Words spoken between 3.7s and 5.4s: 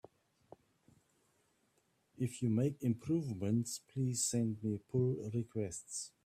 please send me pull